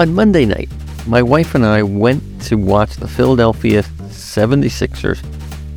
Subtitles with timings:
[0.00, 0.70] On Monday night,
[1.06, 5.20] my wife and I went to watch the Philadelphia 76ers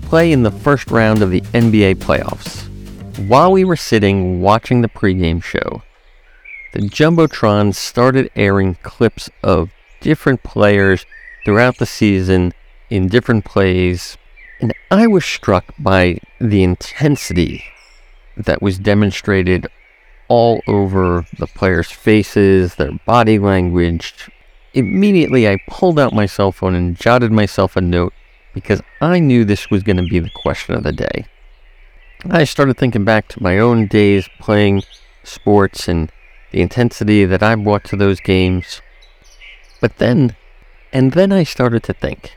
[0.04, 2.64] play in the first round of the NBA playoffs.
[3.28, 5.84] While we were sitting watching the pregame show,
[6.72, 11.06] the Jumbotron started airing clips of different players
[11.44, 12.54] throughout the season
[12.90, 14.18] in different plays,
[14.62, 17.66] and I was struck by the intensity
[18.38, 19.68] that was demonstrated
[20.28, 24.30] all over the players' faces, their body language.
[24.74, 28.14] Immediately, I pulled out my cell phone and jotted myself a note
[28.54, 31.26] because I knew this was going to be the question of the day.
[32.30, 34.84] I started thinking back to my own days playing
[35.24, 36.12] sports and
[36.52, 38.82] the intensity that I brought to those games.
[39.82, 40.36] But then,
[40.94, 42.34] and then I started to think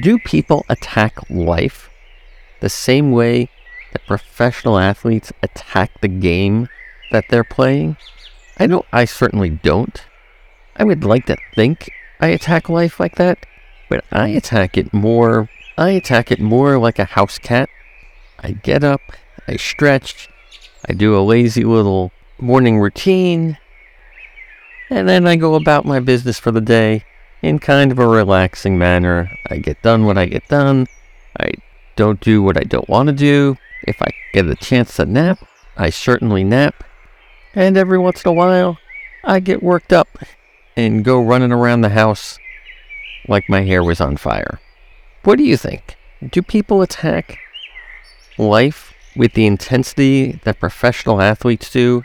[0.00, 1.88] do people attack life
[2.60, 3.48] the same way
[3.94, 6.68] that professional athletes attack the game
[7.10, 7.96] that they're playing?
[8.58, 10.04] I don't, I certainly don't.
[10.76, 13.46] I would like to think I attack life like that,
[13.88, 17.70] but I attack it more, I attack it more like a house cat.
[18.40, 19.00] I get up,
[19.48, 20.28] I stretch,
[20.88, 23.56] I do a lazy little morning routine,
[24.90, 27.04] and then I go about my business for the day
[27.42, 29.30] in kind of a relaxing manner.
[29.48, 30.86] I get done what I get done.
[31.38, 31.52] I
[31.96, 33.56] don't do what I don't want to do.
[33.86, 35.38] If I get a chance to nap,
[35.76, 36.84] I certainly nap.
[37.54, 38.78] And every once in a while,
[39.22, 40.18] I get worked up
[40.76, 42.38] and go running around the house
[43.28, 44.60] like my hair was on fire.
[45.22, 45.96] What do you think?
[46.30, 47.38] Do people attack
[48.38, 52.04] life with the intensity that professional athletes do?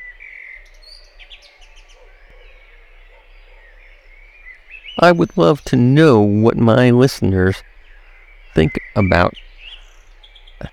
[4.97, 7.63] I would love to know what my listeners
[8.53, 9.33] think about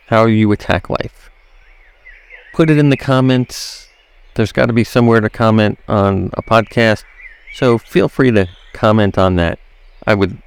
[0.06, 1.30] how you attack life.
[2.52, 3.88] Put it in the comments.
[4.34, 7.04] There's got to be somewhere to comment on a podcast.
[7.54, 9.58] So feel free to comment on that.
[10.06, 10.42] I would.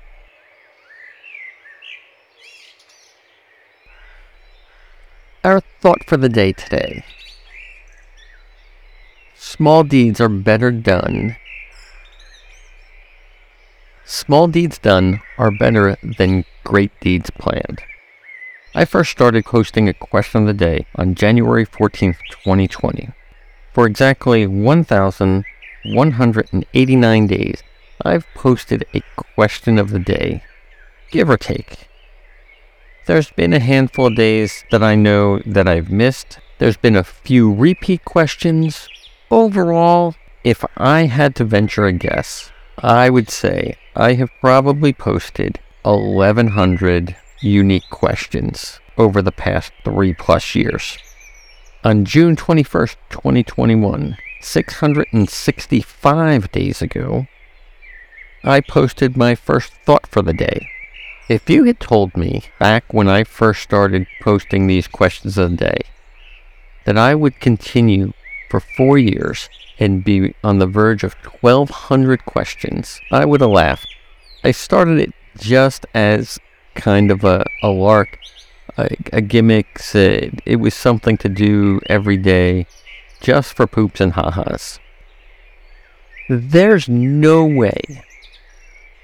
[5.43, 7.03] Our thought for the day today
[9.59, 11.35] small deeds are better done.
[14.05, 17.81] Small deeds done are better than great deeds planned.
[18.79, 23.09] I first started posting a question of the day on January 14th, 2020.
[23.73, 27.61] For exactly 1,189 days,
[28.03, 29.01] I've posted a
[29.35, 30.45] question of the day,
[31.11, 31.89] give or take.
[33.05, 36.39] There's been a handful of days that I know that I've missed.
[36.59, 38.87] There's been a few repeat questions.
[39.29, 45.59] Overall, if I had to venture a guess, I would say I have probably posted
[45.83, 50.97] 1,100 unique questions over the past three plus years.
[51.83, 57.27] On June 21st, 2021, 665 days ago,
[58.43, 60.67] I posted my first thought for the day.
[61.29, 65.57] If you had told me back when I first started posting these questions of the
[65.57, 65.79] day
[66.85, 68.13] that I would continue
[68.49, 73.87] for four years and be on the verge of 1,200 questions, I would have laughed.
[74.43, 76.39] I started it just as
[76.75, 78.19] kind of a, a lark,
[78.77, 79.81] a, a gimmick.
[79.93, 82.65] It, it was something to do every day
[83.21, 84.79] just for poops and ha-has.
[86.29, 88.03] There's no way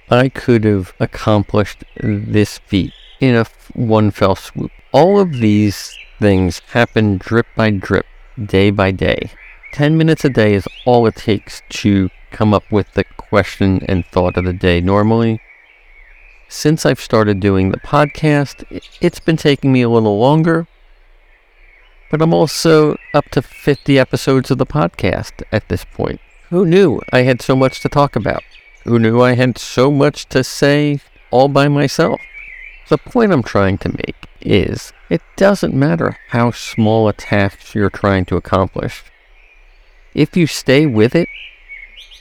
[0.10, 4.72] I could have accomplished this feat in a one fell swoop.
[4.92, 8.06] All of these things happen drip by drip,
[8.44, 9.32] day by day.
[9.74, 14.06] 10 minutes a day is all it takes to come up with the question and
[14.06, 14.80] thought of the day.
[14.80, 15.42] Normally,
[16.48, 18.64] since I've started doing the podcast,
[19.02, 20.68] it's been taking me a little longer,
[22.12, 26.22] but I'm also up to 50 episodes of the podcast at this point.
[26.50, 28.44] Who knew I had so much to talk about?
[28.84, 31.00] Who knew I had so much to say
[31.32, 32.22] all by myself?
[32.88, 37.90] The point I'm trying to make is it doesn't matter how small a task you're
[37.90, 39.04] trying to accomplish.
[40.14, 41.28] If you stay with it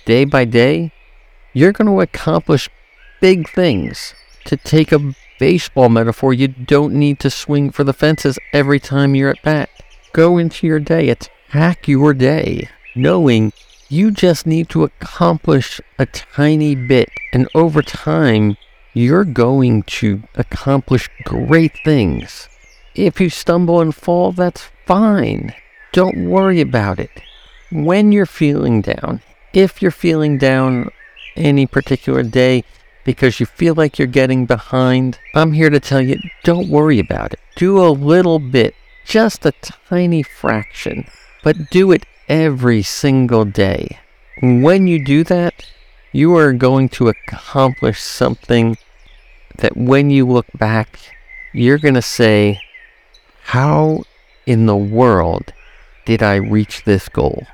[0.07, 0.91] day by day,
[1.53, 2.71] you're going to accomplish
[3.25, 4.13] big things.
[4.45, 9.15] To take a baseball metaphor, you don't need to swing for the fences every time
[9.15, 9.71] you're at bat.
[10.13, 13.55] Go into your day, attack your day, knowing
[13.89, 17.09] you just need to accomplish a tiny bit.
[17.33, 18.59] And over time,
[18.93, 22.51] you're going to accomplish great things.
[22.95, 25.55] If you stumble and fall, that's fine.
[25.95, 27.23] Don't worry about it.
[27.73, 29.23] When you're feeling down,
[29.55, 30.91] if you're feeling down
[31.37, 32.65] any particular day
[33.05, 37.33] because you feel like you're getting behind, I'm here to tell you don't worry about
[37.35, 37.41] it.
[37.57, 38.75] Do a little bit,
[39.05, 39.53] just a
[39.89, 41.07] tiny fraction,
[41.43, 43.99] but do it every single day.
[44.41, 45.55] when you do that,
[46.13, 48.77] you are going to accomplish something
[49.57, 50.99] that when you look back,
[51.53, 52.61] you're going to say,
[53.45, 54.05] How
[54.47, 55.53] in the world
[56.05, 57.47] did I reach this goal?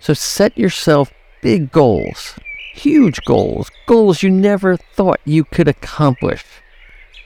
[0.00, 1.12] So set yourself
[1.42, 2.34] big goals,
[2.78, 6.44] huge goals, goals you never thought you could accomplish,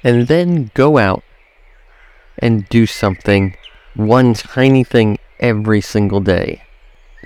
[0.03, 1.23] and then go out
[2.39, 3.55] and do something,
[3.95, 6.63] one tiny thing every single day.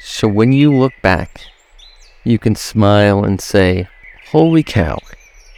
[0.00, 1.40] So when you look back,
[2.24, 3.88] you can smile and say,
[4.32, 4.98] Holy cow,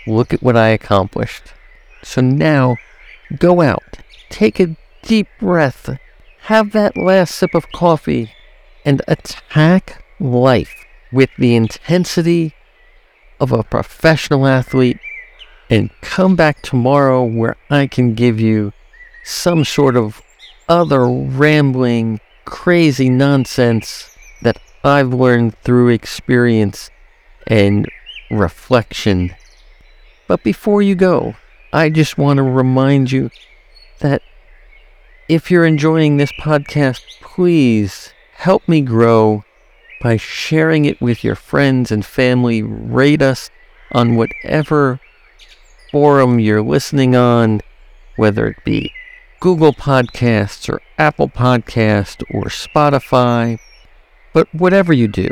[0.06, 1.54] look at what I accomplished.
[2.02, 2.76] So now,
[3.38, 3.98] go out,
[4.28, 5.98] take a deep breath,
[6.42, 8.30] have that last sip of coffee,
[8.84, 12.54] and attack life with the intensity
[13.40, 14.98] of a professional athlete
[15.70, 18.72] and come back tomorrow where I can give you
[19.24, 20.22] some sort of
[20.68, 26.90] other rambling, crazy nonsense that I've learned through experience
[27.46, 27.86] and
[28.30, 29.34] reflection.
[30.26, 31.36] But before you go,
[31.72, 33.30] I just want to remind you
[34.00, 34.22] that
[35.28, 39.44] if you're enjoying this podcast, please help me grow
[40.00, 42.62] by sharing it with your friends and family.
[42.62, 43.50] Rate us
[43.92, 45.00] on whatever
[45.90, 47.60] forum you're listening on,
[48.16, 48.92] whether it be
[49.40, 53.58] Google Podcasts or Apple Podcast or Spotify.
[54.32, 55.30] But whatever you do,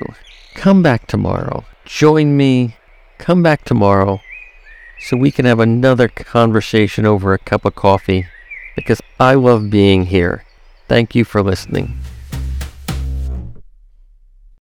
[0.54, 1.64] come back tomorrow.
[1.84, 2.76] Join me.
[3.18, 4.20] Come back tomorrow
[4.98, 8.26] so we can have another conversation over a cup of coffee
[8.74, 10.44] because I love being here.
[10.88, 11.98] Thank you for listening.